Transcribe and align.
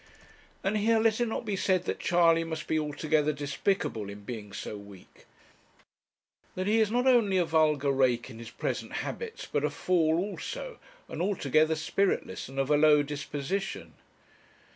And 0.63 0.79
here 0.79 0.97
let 0.97 1.21
it 1.21 1.27
not 1.27 1.45
be 1.45 1.55
said 1.55 1.83
that 1.85 1.99
Charley 1.99 2.43
must 2.43 2.65
be 2.65 2.79
altogether 2.79 3.31
despicable 3.31 4.09
in 4.09 4.21
being 4.23 4.51
so 4.51 4.75
weak; 4.75 5.27
that 6.55 6.65
he 6.65 6.79
is 6.81 6.89
not 6.89 7.05
only 7.05 7.37
a 7.37 7.45
vulgar 7.45 7.91
rake 7.91 8.27
in 8.27 8.39
his 8.39 8.49
present 8.49 8.93
habits, 9.05 9.45
but 9.51 9.63
a 9.63 9.69
fool 9.69 10.17
also, 10.17 10.79
and 11.07 11.21
altogether 11.21 11.75
spiritless, 11.75 12.49
and 12.49 12.57
of 12.57 12.71
a 12.71 12.77
low 12.77 13.03
disposition. 13.03 13.93